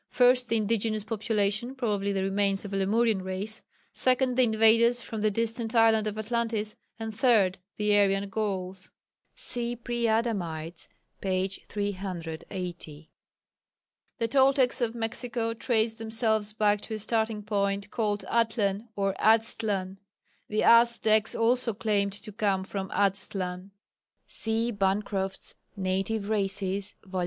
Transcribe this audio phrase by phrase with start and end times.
[0.09, 3.61] First, the indigenous population (probably the remains of a Lemurian race),
[3.93, 8.89] second, the invaders from the distant island of Atlantis, and third, the Aryan Gauls
[9.35, 10.89] (see Pre Adamites,
[11.21, 11.47] p.
[11.67, 13.11] 380).
[14.17, 19.99] The Toltecs of Mexico traced themselves back to a starting point called Atlan or Aztlan;
[20.47, 23.69] the Aztecs also claimed to come from Aztlan
[24.25, 27.19] (see Bancroft's Native Races, vol.